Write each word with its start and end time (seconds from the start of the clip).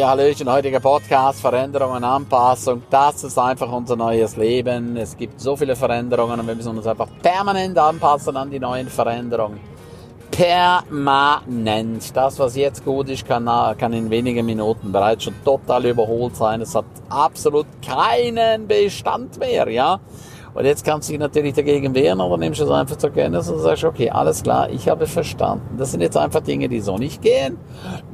Ja, 0.00 0.08
Hallöchen, 0.08 0.50
heutiger 0.50 0.80
Podcast, 0.80 1.42
Veränderung 1.42 1.92
und 1.92 2.04
Anpassung. 2.04 2.82
Das 2.88 3.22
ist 3.22 3.38
einfach 3.38 3.70
unser 3.70 3.96
neues 3.96 4.34
Leben. 4.34 4.96
Es 4.96 5.14
gibt 5.14 5.38
so 5.38 5.56
viele 5.56 5.76
Veränderungen 5.76 6.40
und 6.40 6.46
wir 6.46 6.54
müssen 6.54 6.74
uns 6.78 6.86
einfach 6.86 7.08
permanent 7.20 7.76
anpassen 7.76 8.34
an 8.34 8.50
die 8.50 8.58
neuen 8.58 8.88
Veränderungen. 8.88 9.60
Permanent. 10.30 12.16
Das, 12.16 12.38
was 12.38 12.56
jetzt 12.56 12.82
gut 12.82 13.10
ist, 13.10 13.28
kann, 13.28 13.44
kann 13.76 13.92
in 13.92 14.08
wenigen 14.08 14.46
Minuten 14.46 14.90
bereits 14.90 15.24
schon 15.24 15.34
total 15.44 15.84
überholt 15.84 16.34
sein. 16.34 16.62
Es 16.62 16.74
hat 16.74 16.86
absolut 17.10 17.66
keinen 17.86 18.66
Bestand 18.66 19.38
mehr, 19.38 19.68
ja. 19.68 20.00
Und 20.52 20.64
jetzt 20.64 20.84
kannst 20.84 21.08
du 21.08 21.12
dich 21.12 21.20
natürlich 21.20 21.54
dagegen 21.54 21.94
wehren, 21.94 22.20
aber 22.20 22.36
nimmst 22.36 22.60
es 22.60 22.70
einfach 22.70 22.96
zur 22.96 23.10
Kenntnis 23.10 23.48
und 23.48 23.60
sagst, 23.60 23.84
okay, 23.84 24.10
alles 24.10 24.42
klar, 24.42 24.68
ich 24.68 24.88
habe 24.88 25.06
verstanden. 25.06 25.76
Das 25.78 25.92
sind 25.92 26.00
jetzt 26.00 26.16
einfach 26.16 26.40
Dinge, 26.40 26.68
die 26.68 26.80
so 26.80 26.98
nicht 26.98 27.22
gehen. 27.22 27.56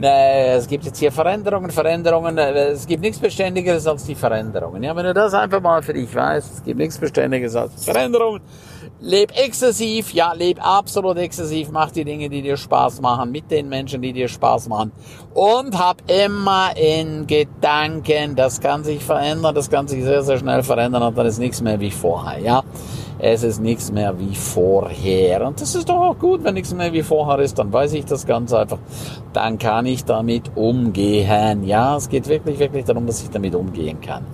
Es 0.01 0.69
gibt 0.69 0.85
jetzt 0.85 0.99
hier 0.99 1.11
Veränderungen, 1.11 1.71
Veränderungen. 1.71 2.37
Es 2.37 2.87
gibt 2.87 3.03
nichts 3.03 3.19
Beständigeres 3.19 3.87
als 3.87 4.05
die 4.05 4.15
Veränderungen. 4.15 4.83
Ja, 4.83 4.95
wenn 4.95 5.07
du 5.07 5.15
das 5.15 5.33
einfach 5.35 5.61
mal 5.63 5.83
für 5.83 5.95
dich 5.95 6.15
weißt, 6.15 6.55
es 6.55 6.63
gibt 6.63 6.79
nichts 6.79 6.99
Beständigeres 6.99 7.57
als 7.57 7.85
Veränderungen. 7.85 8.43
Leb 9.01 9.33
exzessiv, 9.37 10.15
ja, 10.15 10.33
leb 10.33 10.59
absolut 10.67 11.19
exzessiv, 11.19 11.69
mach 11.71 11.91
die 11.91 12.05
Dinge, 12.05 12.31
die 12.31 12.41
dir 12.41 12.57
Spaß 12.57 13.03
machen, 13.03 13.31
mit 13.31 13.51
den 13.51 13.69
Menschen, 13.69 14.01
die 14.01 14.15
dir 14.15 14.27
Spaß 14.27 14.69
machen. 14.69 14.91
Und 15.35 15.79
hab 15.79 16.03
immer 16.11 16.75
in 16.77 17.27
Gedanken, 17.27 18.37
das 18.37 18.59
kann 18.59 18.85
sich 18.85 19.05
verändern, 19.05 19.55
das 19.55 19.69
kann 19.69 19.87
sich 19.87 20.03
sehr, 20.03 20.23
sehr 20.23 20.39
schnell 20.39 20.63
verändern 20.63 21.03
und 21.03 21.19
dann 21.19 21.27
ist 21.27 21.39
nichts 21.39 21.61
mehr 21.61 21.79
wie 21.79 21.91
vorher, 21.91 22.39
ja. 22.39 22.65
Es 23.19 23.43
ist 23.43 23.61
nichts 23.61 23.91
mehr 23.93 24.19
wie 24.19 24.35
vorher. 24.35 25.47
Und 25.47 25.61
das 25.61 25.75
ist 25.75 25.89
doch 25.89 25.97
auch 25.97 26.19
gut, 26.19 26.45
wenn 26.45 26.55
nichts 26.55 26.75
mehr 26.75 26.93
wie 26.93 27.03
vorher 27.03 27.39
ist, 27.39 27.59
dann 27.59 27.73
weiß 27.73 27.95
ich 27.95 28.05
das 28.05 28.27
ganz 28.27 28.53
einfach. 28.53 28.79
Dann 29.33 29.59
kann 29.59 29.87
ich 29.87 30.05
damit 30.05 30.51
umgehen. 30.55 31.65
Ja, 31.65 31.97
es 31.97 32.09
geht 32.09 32.29
wirklich, 32.29 32.59
wirklich 32.59 32.85
darum, 32.85 33.07
dass 33.07 33.23
ich 33.23 33.31
damit 33.31 33.55
umgehen 33.55 34.01
kann. 34.01 34.25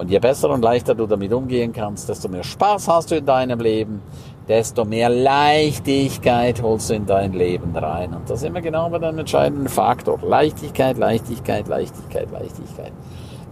Und 0.00 0.10
je 0.10 0.18
besser 0.18 0.48
und 0.48 0.62
leichter 0.62 0.94
du 0.94 1.06
damit 1.06 1.30
umgehen 1.30 1.74
kannst, 1.74 2.08
desto 2.08 2.26
mehr 2.26 2.42
Spaß 2.42 2.88
hast 2.88 3.10
du 3.10 3.16
in 3.16 3.26
deinem 3.26 3.60
Leben, 3.60 4.00
desto 4.48 4.86
mehr 4.86 5.10
Leichtigkeit 5.10 6.62
holst 6.62 6.88
du 6.88 6.94
in 6.94 7.04
dein 7.04 7.34
Leben 7.34 7.76
rein. 7.76 8.14
Und 8.14 8.30
das 8.30 8.40
ist 8.40 8.48
immer 8.48 8.62
genau 8.62 8.88
bei 8.88 8.98
deinem 8.98 9.18
entscheidenden 9.18 9.68
Faktor. 9.68 10.18
Leichtigkeit, 10.22 10.96
Leichtigkeit, 10.96 11.68
Leichtigkeit, 11.68 12.30
Leichtigkeit. 12.32 12.92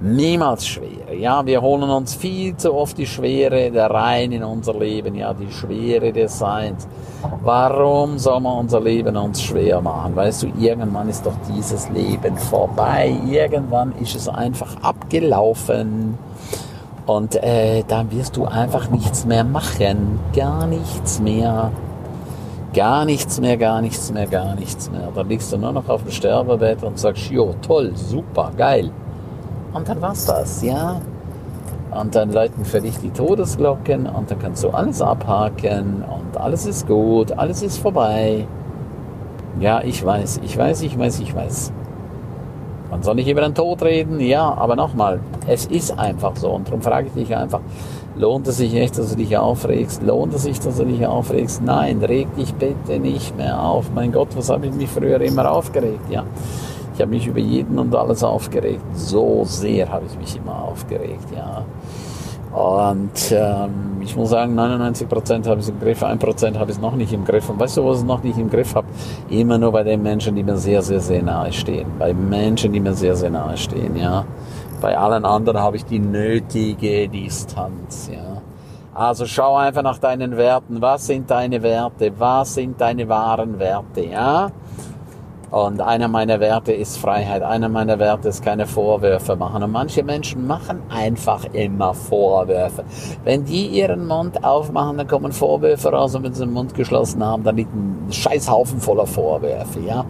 Niemals 0.01 0.67
schwer. 0.67 1.15
Ja, 1.19 1.45
wir 1.45 1.61
holen 1.61 1.91
uns 1.91 2.15
viel 2.15 2.57
zu 2.57 2.73
oft 2.73 2.97
die 2.97 3.07
Schwere 3.07 3.71
da 3.71 3.89
rein 3.89 4.33
in 4.33 4.43
unser 4.43 4.73
Leben. 4.73 5.17
Ja, 5.17 5.35
die 5.35 5.53
Schwere 5.53 6.15
des 6.15 6.39
Seins. 6.39 6.89
Warum 7.43 8.17
soll 8.17 8.41
man 8.41 8.61
unser 8.61 8.81
Leben 8.81 9.19
uns 9.19 9.43
schwer 9.43 9.83
machen? 9.83 10.17
Weißt 10.17 10.45
du, 10.45 10.47
irgendwann 10.59 11.11
ist 11.11 11.27
doch 11.27 11.37
dieses 11.55 11.91
Leben 11.91 12.39
vorbei. 12.39 13.15
Irgendwann 13.29 13.93
ist 14.01 14.17
es 14.17 14.31
einfach 14.31 14.77
abgelaufen. 14.83 16.17
Und 17.09 17.42
äh, 17.42 17.84
dann 17.89 18.12
wirst 18.12 18.37
du 18.37 18.45
einfach 18.45 18.91
nichts 18.91 19.25
mehr 19.25 19.42
machen. 19.42 20.20
Gar 20.37 20.67
nichts 20.67 21.19
mehr. 21.20 21.70
Gar 22.75 23.06
nichts 23.06 23.41
mehr, 23.41 23.56
gar 23.56 23.81
nichts 23.81 24.12
mehr, 24.12 24.27
gar 24.27 24.55
nichts 24.55 24.91
mehr. 24.91 25.09
Dann 25.14 25.27
liegst 25.27 25.51
du 25.51 25.56
nur 25.56 25.73
noch 25.73 25.89
auf 25.89 26.03
dem 26.03 26.12
Sterbebett 26.12 26.83
und 26.83 26.98
sagst, 26.98 27.31
jo, 27.31 27.55
toll, 27.67 27.92
super, 27.95 28.51
geil. 28.55 28.91
Und 29.73 29.89
dann 29.89 30.03
war's 30.03 30.27
das, 30.27 30.62
ja. 30.62 31.01
Und 31.98 32.14
dann 32.14 32.31
läuten 32.31 32.67
für 32.67 32.83
dich 32.83 32.98
die 32.98 33.09
Todesglocken 33.11 34.06
und 34.06 34.31
dann 34.31 34.39
kannst 34.39 34.62
du 34.62 34.69
alles 34.69 35.01
abhaken 35.01 36.05
und 36.05 36.39
alles 36.39 36.67
ist 36.67 36.86
gut, 36.86 37.33
alles 37.33 37.62
ist 37.62 37.79
vorbei. 37.79 38.47
Ja, 39.61 39.81
ich 39.83 40.05
weiß, 40.05 40.41
ich 40.45 40.59
weiß, 40.59 40.83
ich 40.83 40.98
weiß, 40.98 41.20
ich 41.20 41.34
weiß. 41.34 41.73
Man 42.91 43.03
soll 43.03 43.17
nicht 43.17 43.28
über 43.28 43.42
den 43.42 43.55
Tod 43.55 43.83
reden, 43.83 44.19
ja, 44.20 44.55
aber 44.55 44.75
nochmal, 44.75 45.20
es 45.47 45.67
ist 45.67 45.98
einfach 45.98 46.36
so. 46.36 46.50
Und 46.50 46.69
darum 46.69 46.81
frage 46.81 47.08
ich 47.08 47.13
dich 47.13 47.36
einfach, 47.36 47.61
lohnt 48.17 48.46
es 48.48 48.57
sich 48.57 48.74
echt, 48.74 48.98
dass 48.98 49.11
du 49.11 49.17
dich 49.17 49.36
aufregst? 49.36 50.02
Lohnt 50.02 50.35
es 50.35 50.45
sich, 50.45 50.58
dass 50.58 50.79
du 50.79 50.85
dich 50.85 51.07
aufregst? 51.07 51.63
Nein, 51.63 52.02
reg 52.02 52.35
dich 52.36 52.55
bitte 52.55 52.98
nicht 52.98 53.36
mehr 53.36 53.63
auf. 53.63 53.90
Mein 53.95 54.13
Gott, 54.13 54.29
was 54.36 54.48
habe 54.48 54.67
ich 54.67 54.73
mich 54.73 54.89
früher 54.89 55.20
immer 55.20 55.51
aufgeregt, 55.51 56.11
ja. 56.11 56.24
Ich 56.95 57.01
habe 57.01 57.11
mich 57.11 57.27
über 57.27 57.39
jeden 57.39 57.79
und 57.79 57.95
alles 57.95 58.24
aufgeregt. 58.24 58.83
So 58.95 59.42
sehr 59.45 59.89
habe 59.89 60.07
ich 60.07 60.18
mich 60.18 60.36
immer 60.36 60.64
aufgeregt, 60.64 61.29
ja. 61.36 61.64
Und 62.58 63.30
ähm, 63.30 64.01
ich 64.02 64.17
muss 64.17 64.30
sagen, 64.30 64.58
99% 64.58 65.46
habe 65.46 65.61
ich 65.61 65.67
es 65.67 65.69
im 65.69 65.79
Griff, 65.79 66.02
1% 66.02 66.58
habe 66.58 66.70
ich 66.73 66.77
es 66.77 66.83
noch 66.83 66.96
nicht 66.96 67.13
im 67.13 67.24
Griff. 67.24 67.48
Und 67.48 67.61
weißt 67.61 67.77
du, 67.77 67.86
was 67.86 68.01
ich 68.01 68.05
noch 68.05 68.24
nicht 68.24 68.36
im 68.36 68.51
Griff 68.51 68.74
habe? 68.74 68.89
Immer 69.30 69.58
nur 69.58 69.70
bei 69.70 69.85
den 69.85 70.02
Menschen, 70.02 70.35
die 70.35 70.42
mir 70.42 70.57
sehr, 70.57 70.83
sehr, 70.83 70.98
sehr 70.98 71.23
nahe 71.23 71.52
stehen. 71.52 71.86
Bei 72.01 72.13
Menschen, 72.13 72.73
die 72.73 72.80
mir 72.80 72.95
sehr, 72.95 73.14
sehr 73.14 73.30
nahe 73.30 73.57
stehen, 73.57 73.95
ja. 73.95 74.24
Bei 74.80 74.98
allen 74.98 75.24
anderen 75.24 75.61
habe 75.61 75.77
ich 75.77 75.85
die 75.85 76.01
nötige 76.01 77.08
Distanz, 77.08 78.11
ja. 78.13 78.42
Also 78.92 79.27
schau 79.27 79.55
einfach 79.55 79.85
nach 79.85 79.98
deinen 79.98 80.36
Werten. 80.36 80.83
Was 80.83 81.07
sind 81.07 81.30
deine 81.30 81.63
Werte? 81.63 82.11
Was 82.19 82.55
sind 82.55 82.80
deine 82.80 83.08
wahren 83.08 83.61
Werte, 83.61 84.05
ja? 84.05 84.51
Und 85.51 85.81
einer 85.81 86.09
meiner 86.09 86.41
Werte 86.41 86.73
ist 86.73 86.98
Freiheit. 86.98 87.42
Einer 87.42 87.69
meiner 87.69 87.98
Werte 87.98 88.29
ist 88.29 88.45
keine 88.45 88.67
Vorwürfe 88.67 89.35
machen. 89.35 89.63
Und 89.63 89.73
manche 89.73 90.03
Menschen 90.03 90.47
machen 90.47 90.83
einfach 90.91 91.45
immer 91.55 91.95
Vorwürfe. 91.95 92.85
Wenn 93.25 93.45
die 93.45 93.67
ihren 93.67 94.07
Mund 94.07 94.45
aufmachen, 94.45 94.98
dann 94.98 95.08
kommen 95.08 95.33
Vorwürfe 95.33 95.89
raus. 95.89 96.14
Und 96.14 96.25
wenn 96.25 96.35
sie 96.35 96.45
den 96.45 96.53
Mund 96.53 96.75
geschlossen 96.75 97.25
haben, 97.25 97.45
dann 97.45 97.57
liegt 97.57 97.75
ein 97.75 98.08
Scheißhaufen 98.11 98.81
voller 98.81 99.07
Vorwürfe, 99.07 99.81
ja. 99.81 100.05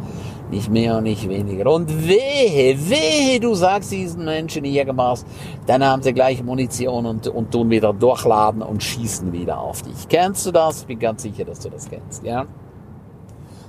Nicht 0.50 0.71
mehr 0.71 0.97
und 0.97 1.03
nicht 1.04 1.28
weniger. 1.28 1.71
Und 1.71 2.09
wehe, 2.09 2.75
wehe, 2.88 3.38
du 3.38 3.54
sagst 3.54 3.93
diesen 3.93 4.25
Menschen 4.25 4.65
irgendwas, 4.65 5.27
dann 5.66 5.84
haben 5.84 6.03
sie 6.03 6.15
gleich 6.15 6.43
Munition 6.43 7.04
und, 7.04 7.28
und 7.28 7.53
tun 7.53 7.69
wieder 7.69 7.93
durchladen 7.93 8.62
und 8.62 8.82
schießen 8.82 9.31
wieder 9.31 9.60
auf 9.60 9.82
dich. 9.82 10.09
Kennst 10.09 10.47
du 10.47 10.50
das? 10.50 10.81
Ich 10.81 10.87
bin 10.87 10.98
ganz 10.98 11.22
sicher, 11.22 11.44
dass 11.44 11.60
du 11.60 11.69
das 11.69 11.88
kennst, 11.88 12.25
ja. 12.25 12.47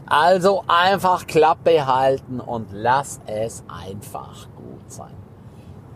Also 0.09 0.63
einfach 0.67 1.27
Klappe 1.27 1.85
halten 1.85 2.39
und 2.39 2.69
lass 2.71 3.19
es 3.27 3.63
einfach 3.67 4.47
gut 4.55 4.91
sein. 4.91 5.13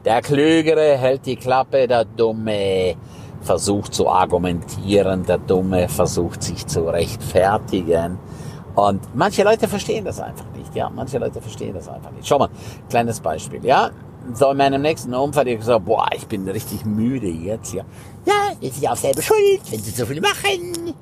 Der 0.06 0.22
Klügere 0.22 0.98
hält 0.98 1.26
die 1.26 1.36
Klappe, 1.36 1.88
der 1.88 2.06
Dumme 2.06 2.96
versucht 3.42 3.96
zu 3.96 4.08
argumentieren, 4.08 5.26
der 5.26 5.40
Dumme 5.40 5.90
versucht 5.90 6.44
sich 6.44 6.68
zu 6.68 6.84
rechtfertigen. 6.84 8.20
Und 8.76 9.02
manche 9.16 9.44
Leute 9.44 9.68
verstehen 9.68 10.06
das 10.06 10.20
einfach 10.20 10.46
nicht, 10.56 10.76
ja. 10.76 10.92
Manche 10.92 11.18
Leute 11.18 11.42
verstehen 11.42 11.74
das 11.74 11.90
einfach 11.90 12.12
nicht. 12.12 12.28
Schau 12.28 12.38
mal, 12.38 12.50
kleines 12.90 13.20
Beispiel, 13.20 13.66
ja. 13.66 13.90
So 14.34 14.52
in 14.52 14.58
meinem 14.58 14.84
nächsten 14.84 15.14
Unfall, 15.16 15.48
ich 15.48 15.58
gesagt, 15.58 15.86
boah, 15.86 16.08
ich 16.16 16.28
bin 16.28 16.48
richtig 16.48 16.86
müde 16.86 17.28
jetzt, 17.28 17.74
ja. 17.74 17.84
Ja, 18.26 18.52
ist 18.62 18.80
ja 18.80 18.92
auch 18.92 18.98
selber 18.98 19.24
schuld, 19.24 19.62
wenn 19.72 19.80
sie 19.80 19.92
so 19.92 20.06
viel 20.06 20.22
machen 20.22 20.94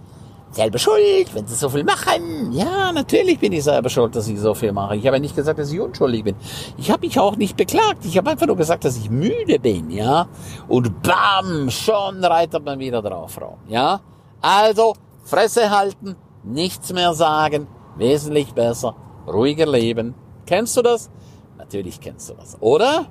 selber 0.52 0.78
schuld, 0.78 1.34
wenn 1.34 1.48
sie 1.48 1.56
so 1.56 1.70
viel 1.70 1.84
machen. 1.84 2.52
Ja, 2.52 2.92
natürlich 2.92 3.40
bin 3.40 3.54
ich 3.54 3.64
selber 3.64 3.90
schuld, 3.90 4.16
dass 4.16 4.28
ich 4.28 4.40
so 4.40 4.54
viel 4.54 4.72
mache. 4.72 4.96
Ich 4.96 5.06
habe 5.08 5.18
ja 5.18 5.22
nicht 5.22 5.36
gesagt, 5.36 5.60
dass 5.60 5.72
ich 5.72 5.80
unschuldig 5.80 6.24
bin. 6.24 6.36
Ich 6.78 6.92
habe 6.92 7.06
mich 7.06 7.20
auch 7.20 7.36
nicht 7.38 7.56
beklagt. 7.56 8.06
Ich 8.06 8.18
habe 8.18 8.30
einfach 8.30 8.48
nur 8.48 8.58
gesagt, 8.58 8.86
dass 8.86 8.98
ich 8.98 9.10
müde 9.10 9.60
bin, 9.60 9.90
ja. 9.90 10.28
Und 10.68 11.02
bam, 11.02 11.70
schon 11.70 12.24
reitet 12.24 12.66
man 12.66 12.80
wieder 12.80 13.02
drauf 13.02 13.40
rum, 13.42 13.58
ja. 13.68 14.02
Also, 14.42 14.96
Fresse 15.24 15.70
halten, 15.70 16.16
nichts 16.44 16.92
mehr 16.92 17.14
sagen, 17.14 17.68
wesentlich 17.96 18.54
besser, 18.54 18.96
ruhiger 19.28 19.66
leben. 19.66 20.16
Kennst 20.46 20.76
du 20.76 20.82
das? 20.82 21.10
Natürlich 21.58 22.02
kennst 22.02 22.30
du 22.30 22.34
das, 22.34 22.58
oder? 22.60 23.06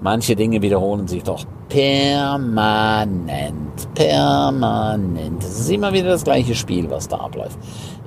Manche 0.00 0.34
Dinge 0.34 0.62
wiederholen 0.62 1.06
sich 1.06 1.22
doch 1.22 1.44
permanent, 1.68 3.14
permanent. 3.94 5.42
Es 5.42 5.60
ist 5.60 5.70
immer 5.70 5.92
wieder 5.92 6.08
das 6.10 6.24
gleiche 6.24 6.54
Spiel, 6.54 6.90
was 6.90 7.06
da 7.06 7.16
abläuft. 7.18 7.58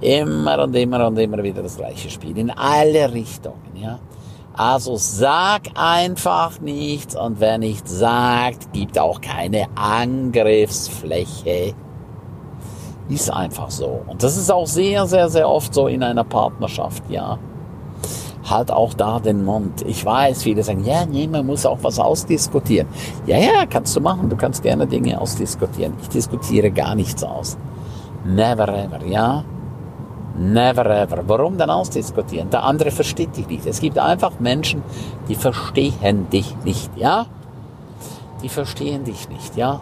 Immer 0.02 0.64
und 0.64 0.76
immer 0.76 1.08
und 1.08 1.18
immer 1.18 1.42
wieder 1.44 1.62
das 1.64 1.78
gleiche 1.78 2.10
Spiel. 2.10 2.38
In 2.38 2.52
alle 2.52 3.14
Richtungen, 3.14 3.76
ja. 3.76 4.00
Also 4.56 4.98
sag 4.98 5.70
einfach 5.76 6.60
nichts 6.62 7.16
und 7.16 7.40
wer 7.40 7.58
nichts 7.58 7.98
sagt, 7.98 8.72
gibt 8.74 9.00
auch 9.00 9.20
keine 9.22 9.66
Angriffsfläche. 9.76 11.74
Ist 13.10 13.32
einfach 13.32 13.72
so. 13.72 14.04
Und 14.08 14.22
das 14.22 14.38
ist 14.38 14.52
auch 14.52 14.68
sehr, 14.68 15.08
sehr, 15.08 15.30
sehr 15.30 15.50
oft 15.50 15.74
so 15.74 15.88
in 15.88 16.04
einer 16.04 16.24
Partnerschaft, 16.24 17.04
ja 17.10 17.40
halt 18.50 18.72
auch 18.72 18.94
da 18.94 19.20
den 19.20 19.46
Mund. 19.46 19.84
Ich 19.86 20.06
weiß, 20.06 20.44
viele 20.44 20.64
sagen, 20.64 20.84
ja, 20.86 21.06
nee, 21.06 21.28
man 21.28 21.46
muss 21.46 21.66
auch 21.66 21.80
was 21.82 22.00
ausdiskutieren. 22.00 22.88
Ja, 23.26 23.38
ja, 23.38 23.66
kannst 23.70 23.96
du 23.96 24.02
machen. 24.02 24.30
Du 24.30 24.36
kannst 24.36 24.64
gerne 24.64 24.88
Dinge 24.88 25.20
ausdiskutieren. 25.20 25.94
Ich 26.02 26.10
diskutiere 26.10 26.72
gar 26.72 26.96
nichts 26.96 27.24
aus. 27.24 27.58
Never 28.26 28.68
ever, 28.68 29.06
ja? 29.06 29.44
Never 30.38 30.86
ever. 30.86 31.24
Warum 31.28 31.58
denn 31.58 31.70
ausdiskutieren? 31.70 32.50
Der 32.50 32.64
andere 32.64 32.92
versteht 32.92 33.38
dich 33.38 33.48
nicht. 33.48 33.66
Es 33.66 33.80
gibt 33.80 34.00
einfach 34.00 34.40
Menschen, 34.40 34.82
die 35.28 35.36
verstehen 35.36 36.28
dich 36.32 36.56
nicht, 36.64 36.90
ja? 36.98 37.28
Die 38.42 38.50
verstehen 38.50 39.04
dich 39.04 39.30
nicht, 39.30 39.56
ja? 39.56 39.82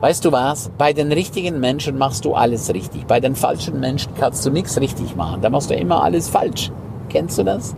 Weißt 0.00 0.24
du 0.24 0.32
was? 0.32 0.70
Bei 0.76 0.92
den 0.92 1.12
richtigen 1.12 1.60
Menschen 1.60 1.96
machst 1.96 2.24
du 2.24 2.34
alles 2.34 2.74
richtig. 2.74 3.06
Bei 3.06 3.20
den 3.20 3.36
falschen 3.36 3.80
Menschen 3.80 4.12
kannst 4.18 4.44
du 4.44 4.50
nichts 4.50 4.78
richtig 4.80 5.16
machen. 5.16 5.40
Da 5.40 5.48
machst 5.48 5.70
du 5.70 5.74
immer 5.74 6.02
alles 6.02 6.28
falsch. 6.28 6.70
Kennst 7.08 7.38
du 7.38 7.44
das? 7.44 7.74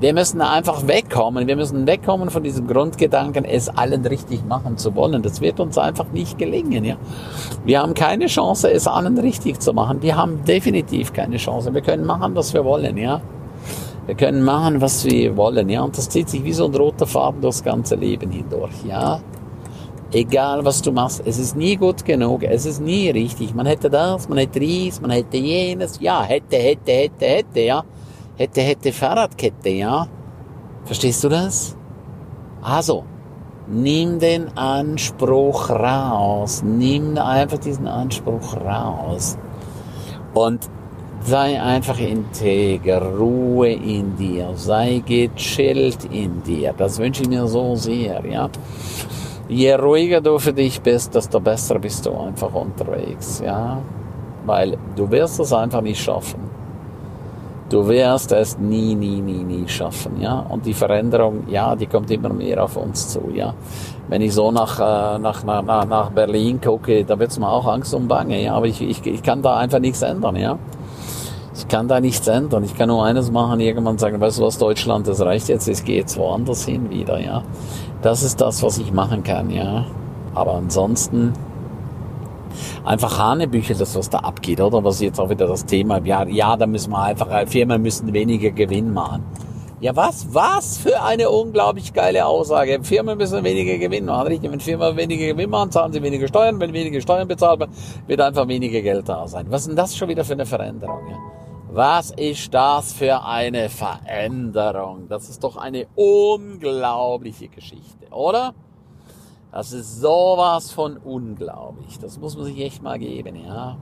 Wir 0.00 0.14
müssen 0.14 0.40
einfach 0.40 0.86
wegkommen. 0.86 1.48
Wir 1.48 1.56
müssen 1.56 1.84
wegkommen 1.84 2.30
von 2.30 2.44
diesem 2.44 2.68
Grundgedanken, 2.68 3.44
es 3.44 3.68
allen 3.68 4.06
richtig 4.06 4.44
machen 4.46 4.78
zu 4.78 4.94
wollen. 4.94 5.22
Das 5.22 5.40
wird 5.40 5.58
uns 5.58 5.76
einfach 5.76 6.06
nicht 6.12 6.38
gelingen. 6.38 6.84
Ja? 6.84 6.96
Wir 7.64 7.82
haben 7.82 7.94
keine 7.94 8.26
Chance, 8.26 8.70
es 8.70 8.86
allen 8.86 9.18
richtig 9.18 9.58
zu 9.58 9.72
machen. 9.72 10.00
Wir 10.00 10.16
haben 10.16 10.44
definitiv 10.44 11.12
keine 11.12 11.36
Chance. 11.36 11.74
Wir 11.74 11.80
können 11.80 12.06
machen, 12.06 12.36
was 12.36 12.54
wir 12.54 12.64
wollen. 12.64 12.96
Ja? 12.96 13.20
Wir 14.06 14.14
können 14.14 14.44
machen, 14.44 14.80
was 14.80 15.04
wir 15.04 15.36
wollen. 15.36 15.68
Ja? 15.68 15.82
Und 15.82 15.98
das 15.98 16.08
zieht 16.08 16.28
sich 16.28 16.44
wie 16.44 16.52
so 16.52 16.66
ein 16.66 16.74
roter 16.76 17.06
Faden 17.06 17.40
durchs 17.40 17.64
ganze 17.64 17.96
Leben 17.96 18.30
hindurch. 18.30 18.84
Ja? 18.86 19.20
Egal 20.12 20.64
was 20.64 20.80
du 20.80 20.92
machst, 20.92 21.22
es 21.26 21.40
ist 21.40 21.56
nie 21.56 21.74
gut 21.74 22.04
genug, 22.04 22.44
es 22.44 22.64
ist 22.66 22.80
nie 22.80 23.10
richtig. 23.10 23.52
Man 23.52 23.66
hätte 23.66 23.90
das, 23.90 24.28
man 24.28 24.38
hätte 24.38 24.60
dies, 24.60 25.00
man 25.00 25.10
hätte 25.10 25.36
jenes. 25.36 25.98
Ja, 26.00 26.22
hätte, 26.22 26.56
hätte, 26.56 26.92
hätte, 26.92 27.26
hätte, 27.26 27.60
ja 27.60 27.84
hätte, 28.38 28.62
hätte 28.62 28.92
Fahrradkette, 28.92 29.68
ja? 29.68 30.06
Verstehst 30.84 31.22
du 31.24 31.28
das? 31.28 31.76
Also, 32.62 33.04
nimm 33.66 34.18
den 34.18 34.56
Anspruch 34.56 35.68
raus. 35.68 36.62
Nimm 36.64 37.18
einfach 37.18 37.58
diesen 37.58 37.86
Anspruch 37.86 38.56
raus. 38.56 39.36
Und 40.32 40.70
sei 41.20 41.60
einfach 41.60 41.98
integer, 41.98 43.02
Ruhe 43.02 43.72
in 43.72 44.16
dir, 44.16 44.52
sei 44.54 45.02
gechillt 45.04 46.04
in 46.04 46.42
dir. 46.42 46.72
Das 46.76 46.98
wünsche 46.98 47.22
ich 47.22 47.28
mir 47.28 47.46
so 47.46 47.74
sehr, 47.74 48.24
ja. 48.24 48.48
Je 49.48 49.74
ruhiger 49.74 50.20
du 50.20 50.38
für 50.38 50.52
dich 50.52 50.80
bist, 50.80 51.14
desto 51.14 51.40
besser 51.40 51.78
bist 51.78 52.06
du 52.06 52.12
einfach 52.12 52.54
unterwegs, 52.54 53.42
ja. 53.44 53.82
Weil 54.46 54.78
du 54.94 55.10
wirst 55.10 55.40
es 55.40 55.52
einfach 55.52 55.80
nicht 55.80 56.00
schaffen. 56.00 56.57
Du 57.68 57.86
wirst 57.86 58.32
es 58.32 58.58
nie, 58.58 58.94
nie, 58.94 59.20
nie, 59.20 59.44
nie 59.44 59.68
schaffen, 59.68 60.20
ja. 60.20 60.38
Und 60.48 60.64
die 60.64 60.72
Veränderung, 60.72 61.44
ja, 61.48 61.76
die 61.76 61.86
kommt 61.86 62.10
immer 62.10 62.30
mehr 62.30 62.64
auf 62.64 62.76
uns 62.76 63.08
zu, 63.08 63.30
ja. 63.34 63.52
Wenn 64.08 64.22
ich 64.22 64.32
so 64.32 64.50
nach, 64.50 64.78
äh, 64.80 65.18
nach, 65.18 65.44
nach, 65.44 65.84
nach 65.84 66.10
Berlin 66.10 66.60
gucke, 66.62 67.04
da 67.04 67.18
wird's 67.18 67.38
mir 67.38 67.48
auch 67.48 67.66
Angst 67.66 67.92
und 67.92 68.08
Bange, 68.08 68.42
ja. 68.42 68.54
Aber 68.54 68.66
ich, 68.66 68.80
ich, 68.80 69.04
ich 69.06 69.22
kann 69.22 69.42
da 69.42 69.58
einfach 69.58 69.80
nichts 69.80 70.00
ändern, 70.00 70.36
ja. 70.36 70.58
Ich 71.54 71.68
kann 71.68 71.88
da 71.88 72.00
nichts 72.00 72.26
ändern. 72.26 72.64
Ich 72.64 72.74
kann 72.74 72.88
nur 72.88 73.04
eines 73.04 73.30
machen, 73.30 73.60
irgendwann 73.60 73.98
sagen, 73.98 74.18
weißt 74.18 74.38
du 74.38 74.44
was, 74.44 74.56
Deutschland, 74.56 75.06
das 75.06 75.20
reicht 75.20 75.48
jetzt, 75.48 75.68
es 75.68 75.84
geht 75.84 76.16
woanders 76.16 76.64
hin 76.64 76.88
wieder, 76.88 77.20
ja. 77.20 77.42
Das 78.00 78.22
ist 78.22 78.40
das, 78.40 78.62
was 78.62 78.78
ich 78.78 78.92
machen 78.92 79.24
kann, 79.24 79.50
ja. 79.50 79.84
Aber 80.34 80.54
ansonsten, 80.54 81.34
einfach 82.88 83.18
Hanebücher, 83.18 83.74
das 83.74 83.94
was 83.94 84.08
da 84.08 84.18
abgeht, 84.20 84.60
oder? 84.60 84.82
Was 84.82 85.00
jetzt 85.00 85.20
auch 85.20 85.28
wieder 85.28 85.46
das 85.46 85.66
Thema, 85.66 86.00
ja, 86.04 86.26
ja, 86.26 86.56
da 86.56 86.66
müssen 86.66 86.90
wir 86.90 87.02
einfach, 87.02 87.30
äh, 87.30 87.46
Firmen 87.46 87.82
müssen 87.82 88.12
weniger 88.12 88.50
Gewinn 88.50 88.92
machen. 88.92 89.24
Ja, 89.80 89.94
was, 89.94 90.34
was 90.34 90.78
für 90.78 91.02
eine 91.02 91.30
unglaublich 91.30 91.92
geile 91.92 92.26
Aussage. 92.26 92.80
Firmen 92.82 93.16
müssen 93.16 93.44
weniger 93.44 93.78
Gewinn 93.78 94.06
machen. 94.06 94.26
Richtig, 94.26 94.50
wenn 94.50 94.58
Firmen 94.58 94.96
weniger 94.96 95.26
Gewinn 95.26 95.50
machen, 95.50 95.70
zahlen 95.70 95.92
sie 95.92 96.02
weniger 96.02 96.26
Steuern. 96.26 96.58
Wenn 96.58 96.72
weniger 96.72 97.00
Steuern 97.00 97.28
bezahlt 97.28 97.60
werden, 97.60 97.72
wird 98.08 98.20
einfach 98.20 98.48
weniger 98.48 98.80
Geld 98.80 99.08
da 99.08 99.28
sein. 99.28 99.46
Was 99.50 99.60
ist 99.60 99.68
denn 99.68 99.76
das 99.76 99.96
schon 99.96 100.08
wieder 100.08 100.24
für 100.24 100.32
eine 100.32 100.46
Veränderung? 100.46 101.06
Ja? 101.08 101.16
Was 101.70 102.10
ist 102.10 102.52
das 102.52 102.92
für 102.92 103.22
eine 103.22 103.68
Veränderung? 103.68 105.06
Das 105.08 105.28
ist 105.28 105.44
doch 105.44 105.56
eine 105.56 105.86
unglaubliche 105.94 107.46
Geschichte, 107.46 108.08
oder? 108.10 108.54
Das 109.50 109.72
ist 109.72 110.00
sowas 110.00 110.70
von 110.70 110.98
unglaublich. 110.98 111.98
Das 111.98 112.18
muss 112.18 112.36
man 112.36 112.44
sich 112.44 112.60
echt 112.60 112.82
mal 112.82 112.98
geben, 112.98 113.36
ja. 113.36 113.78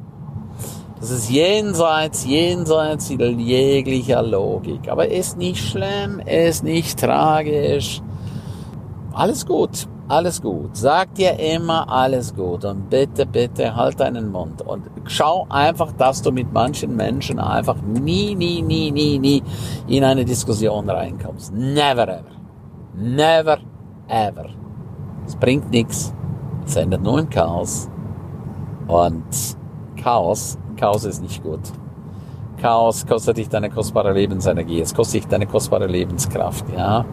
Das 1.01 1.11
ist 1.11 1.29
jenseits, 1.29 2.25
jenseits 2.25 3.11
jeglicher 3.11 4.23
Logik. 4.23 4.89
Aber 4.89 5.09
ist 5.09 5.37
nicht 5.37 5.63
schlimm, 5.63 6.21
ist 6.21 6.63
nicht 6.63 6.99
tragisch. 6.99 8.01
Alles 9.13 9.45
gut, 9.45 9.89
alles 10.09 10.41
gut. 10.41 10.77
Sag 10.77 11.15
dir 11.17 11.39
immer 11.39 11.91
alles 11.91 12.35
gut 12.35 12.65
und 12.65 12.89
bitte, 12.89 13.27
bitte 13.27 13.75
halt 13.75 13.99
deinen 13.99 14.31
Mund 14.31 14.63
und 14.63 14.85
schau 15.07 15.47
einfach, 15.51 15.93
dass 15.93 16.23
du 16.23 16.31
mit 16.31 16.53
manchen 16.53 16.95
Menschen 16.95 17.39
einfach 17.41 17.77
nie, 17.83 18.35
nie, 18.35 18.63
nie, 18.63 18.91
nie, 18.91 19.19
nie 19.19 19.43
in 19.89 20.05
eine 20.05 20.25
Diskussion 20.25 20.89
reinkommst. 20.89 21.53
Never 21.53 22.09
ever. 22.09 22.37
Never 22.95 23.59
ever. 24.09 24.66
Es 25.27 25.37
bringt 25.37 25.71
nichts. 25.71 26.15
Es 26.67 26.77
endet 26.77 27.03
nur 27.03 27.19
in 27.19 27.31
Chaos. 27.31 27.89
Und 28.87 29.25
Chaos, 29.97 30.59
Chaos 30.77 31.05
ist 31.05 31.23
nicht 31.23 31.43
gut. 31.43 31.61
Chaos 32.61 33.07
kostet 33.07 33.37
dich 33.37 33.49
deine 33.49 33.69
kostbare 33.69 34.13
Lebensenergie. 34.13 34.81
Es 34.81 34.95
kostet 34.95 35.23
dich 35.23 35.29
deine 35.29 35.47
kostbare 35.47 35.87
Lebenskraft, 35.87 36.65
ja. 36.75 37.05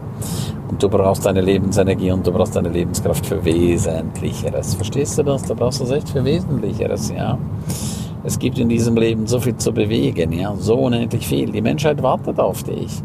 Und 0.68 0.82
du 0.82 0.88
brauchst 0.88 1.26
deine 1.26 1.42
Lebensenergie 1.42 2.10
und 2.12 2.26
du 2.26 2.32
brauchst 2.32 2.56
deine 2.56 2.70
Lebenskraft 2.70 3.26
für 3.26 3.44
Wesentlicheres. 3.44 4.74
Verstehst 4.74 5.18
du 5.18 5.22
das? 5.22 5.42
Du 5.42 5.54
brauchst 5.54 5.80
das 5.80 5.90
echt 5.90 6.08
für 6.08 6.24
Wesentlicheres, 6.24 7.10
ja. 7.10 7.38
Es 8.24 8.38
gibt 8.38 8.58
in 8.58 8.70
diesem 8.70 8.96
Leben 8.96 9.26
so 9.26 9.38
viel 9.38 9.56
zu 9.56 9.72
bewegen, 9.72 10.32
ja. 10.32 10.54
So 10.56 10.76
unendlich 10.76 11.26
viel. 11.26 11.52
Die 11.52 11.60
Menschheit 11.60 12.02
wartet 12.02 12.40
auf 12.40 12.62
dich. 12.62 13.02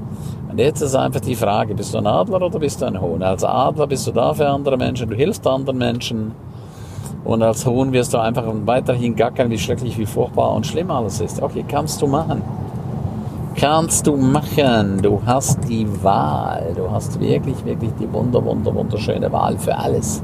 Jetzt 0.60 0.82
ist 0.82 0.94
einfach 0.94 1.22
die 1.22 1.36
Frage, 1.36 1.74
bist 1.74 1.94
du 1.94 2.00
ein 2.00 2.08
Adler 2.08 2.42
oder 2.42 2.60
bist 2.60 2.82
du 2.82 2.86
ein 2.86 3.00
Huhn? 3.00 3.24
Als 3.24 3.46
Adler 3.46 3.88
bist 3.88 4.06
du 4.08 4.12
da 4.12 4.34
für 4.34 4.46
andere 4.50 4.76
Menschen, 4.76 5.10
du 5.10 5.16
hilfst 5.16 5.48
anderen 5.48 5.78
Menschen. 5.78 6.34
Und 7.24 7.42
als 7.42 7.66
Huhn 7.66 7.94
wirst 7.94 8.14
du 8.14 8.18
einfach 8.18 8.44
weiterhin 8.66 9.16
gackern, 9.16 9.50
wie 9.50 9.58
schrecklich, 9.58 9.98
wie 9.98 10.06
furchtbar 10.06 10.52
und 10.52 10.68
schlimm 10.68 10.92
alles 10.92 11.22
ist. 11.22 11.42
Okay, 11.42 11.64
kannst 11.66 12.02
du 12.02 12.08
machen. 12.08 12.42
Kannst 13.56 14.06
du 14.06 14.18
machen. 14.18 15.02
Du 15.02 15.22
hast 15.26 15.60
die 15.70 15.88
Wahl. 16.04 16.74
Du 16.76 16.92
hast 16.92 17.18
wirklich, 17.22 17.64
wirklich 17.64 17.92
die 17.98 18.12
wunder, 18.12 18.44
wunder, 18.44 18.76
wunderschöne 18.76 19.32
Wahl 19.32 19.58
für 19.58 19.78
alles. 19.78 20.22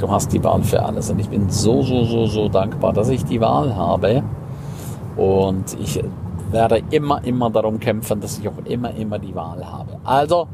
Du 0.00 0.10
hast 0.10 0.32
die 0.32 0.42
Wahl 0.42 0.64
für 0.64 0.82
alles. 0.82 1.08
Und 1.08 1.20
ich 1.20 1.28
bin 1.28 1.48
so, 1.48 1.82
so, 1.82 2.02
so, 2.02 2.26
so 2.26 2.48
dankbar, 2.48 2.92
dass 2.92 3.08
ich 3.10 3.24
die 3.24 3.40
Wahl 3.40 3.76
habe. 3.76 4.24
Und 5.16 5.76
ich 5.78 6.02
werde 6.52 6.82
immer, 6.90 7.24
immer 7.24 7.50
darum 7.50 7.80
kämpfen, 7.80 8.20
dass 8.20 8.38
ich 8.38 8.48
auch 8.48 8.64
immer, 8.64 8.94
immer 8.94 9.18
die 9.18 9.34
Wahl 9.34 9.64
habe. 9.64 9.98
Also, 10.04 10.46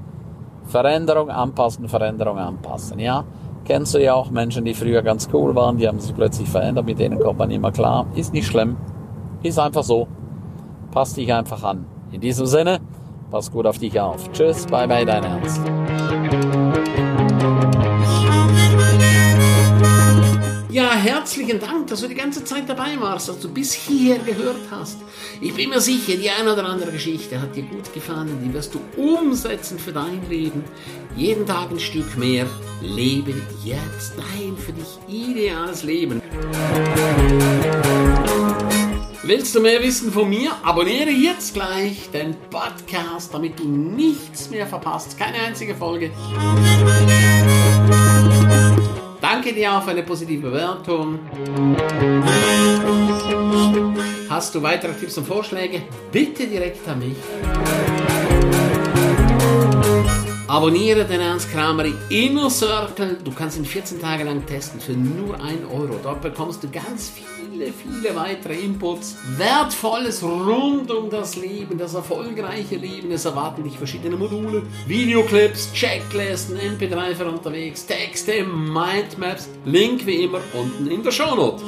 Veränderung 0.65 1.31
anpassen, 1.31 1.89
Veränderung 1.89 2.39
anpassen, 2.39 2.99
ja. 2.99 3.25
Kennst 3.65 3.95
du 3.95 4.03
ja 4.03 4.15
auch 4.15 4.31
Menschen, 4.31 4.65
die 4.65 4.73
früher 4.73 5.03
ganz 5.03 5.29
cool 5.33 5.55
waren, 5.55 5.77
die 5.77 5.87
haben 5.87 6.01
sich 6.01 6.15
plötzlich 6.15 6.49
verändert, 6.49 6.87
mit 6.87 6.99
denen 6.99 7.19
kommt 7.21 7.39
man 7.39 7.51
immer 7.51 7.71
klar. 7.71 8.07
Ist 8.15 8.33
nicht 8.33 8.47
schlimm. 8.47 8.77
Ist 9.43 9.59
einfach 9.59 9.83
so. 9.83 10.09
Passt 10.91 11.17
dich 11.17 11.33
einfach 11.33 11.63
an. 11.63 11.85
In 12.11 12.21
diesem 12.21 12.47
Sinne, 12.47 12.81
pass 13.31 13.53
gut 13.53 13.67
auf 13.67 13.79
dich 13.79 14.01
auf. 14.01 14.31
Tschüss, 14.33 14.67
bye 14.67 14.89
bye, 14.89 15.05
dein 15.05 15.25
Ernst. 15.25 15.61
Ja, 20.71 20.93
herzlichen 20.93 21.59
Dank, 21.59 21.87
dass 21.87 22.03
du 22.03 22.09
die 22.09 22.15
ganze 22.15 22.45
Zeit 22.45 22.69
dabei 22.69 23.01
warst, 23.01 23.31
dass 23.31 23.41
du 23.41 23.49
bis 23.49 23.73
hierher 23.73 24.19
gehört 24.19 24.61
hast. 24.71 24.99
Ich 25.41 25.55
bin 25.55 25.71
mir 25.71 25.81
sicher, 25.81 26.17
die 26.17 26.29
eine 26.29 26.53
oder 26.53 26.67
andere 26.67 26.93
Geschichte 26.93 27.41
hat 27.41 27.57
dir 27.57 27.63
gut 27.63 27.91
gefallen, 27.95 28.39
die 28.45 28.53
wirst 28.53 28.75
du 28.75 28.81
umsetzen 29.01 29.79
für 29.79 29.93
dein 29.93 30.29
Leben. 30.29 30.63
Jeden 31.17 31.47
Tag 31.47 31.71
ein 31.71 31.81
Stück 31.81 32.19
mehr. 32.19 32.47
Lebe 32.83 33.33
jetzt 33.65 34.13
dein 34.19 34.59
für 34.59 34.73
dich 34.73 34.99
ideales 35.09 35.85
Leben. 35.85 36.21
Willst 39.23 39.55
du 39.55 39.61
mehr 39.61 39.83
wissen 39.83 40.13
von 40.13 40.29
mir? 40.29 40.51
Abonniere 40.63 41.11
jetzt 41.11 41.55
gleich 41.55 42.11
den 42.11 42.37
Podcast, 42.51 43.33
damit 43.33 43.59
du 43.59 43.65
nichts 43.65 44.51
mehr 44.51 44.67
verpasst. 44.67 45.19
Keine 45.19 45.39
einzige 45.39 45.75
Folge. 45.75 46.11
Danke 49.41 49.55
dir 49.55 49.73
auch 49.73 49.85
für 49.85 49.93
eine 49.93 50.03
positive 50.03 50.49
Bewertung. 50.51 51.21
Hast 54.29 54.53
du 54.53 54.61
weitere 54.61 54.93
Tipps 54.95 55.17
und 55.17 55.29
Vorschläge? 55.29 55.83
Bitte 56.11 56.49
direkt 56.49 56.89
an 56.89 56.99
mich. 56.99 57.98
Abonniere 60.49 61.05
den 61.05 61.21
Ernst 61.21 61.53
Kramer 61.53 61.85
Inner 62.09 62.49
Circle. 62.49 63.19
Du 63.23 63.33
kannst 63.33 63.59
ihn 63.59 63.67
14 63.67 64.01
Tage 64.01 64.25
lang 64.25 64.47
testen 64.47 64.81
für 64.81 64.93
nur 64.93 65.35
1 65.35 65.59
Euro. 65.71 66.01
Dort 66.03 66.23
bekommst 66.23 66.65
du 66.65 66.71
ganz 66.71 67.13
viele, 67.15 67.71
viele 67.71 68.17
weitere 68.17 68.55
Inputs. 68.55 69.19
Wertvolles 69.37 70.23
rund 70.23 70.91
um 70.91 71.11
das 71.11 71.37
Leben, 71.37 71.77
das 71.77 71.93
erfolgreiche 71.93 72.77
Leben. 72.77 73.11
Es 73.11 73.27
erwarten 73.27 73.63
dich 73.63 73.77
verschiedene 73.77 74.17
Module, 74.17 74.63
Videoclips, 74.87 75.71
Checklisten, 75.75 76.57
MP3 76.57 77.15
für 77.15 77.27
unterwegs, 77.27 77.85
Texte, 77.85 78.43
Mindmaps. 78.43 79.51
Link 79.67 80.07
wie 80.07 80.25
immer 80.25 80.41
unten 80.55 80.91
in 80.91 81.03
der 81.03 81.11
Shownote. 81.11 81.63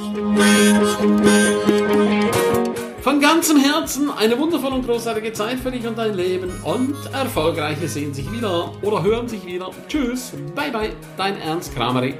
Von 3.01 3.19
ganzem 3.19 3.57
Herzen 3.57 4.11
eine 4.11 4.37
wundervolle 4.37 4.75
und 4.75 4.85
großartige 4.85 5.33
Zeit 5.33 5.57
für 5.57 5.71
dich 5.71 5.87
und 5.87 5.97
dein 5.97 6.13
Leben 6.13 6.51
und 6.63 6.95
erfolgreiche 7.11 7.87
sehen 7.87 8.13
sich 8.13 8.31
wieder 8.31 8.73
oder 8.83 9.01
hören 9.01 9.27
sich 9.27 9.43
wieder. 9.43 9.71
Tschüss, 9.87 10.33
bye 10.55 10.71
bye, 10.71 10.93
dein 11.17 11.41
Ernst 11.41 11.75
Kramery. 11.75 12.13